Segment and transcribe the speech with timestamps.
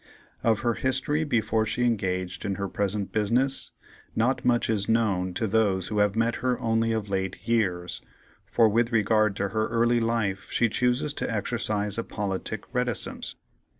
[0.41, 3.69] Of her history before she engaged in her present business,
[4.15, 8.01] not much is known to those who have met her only of late years,
[8.47, 13.35] for with regard to her early life she chooses to exercise a politic reticence.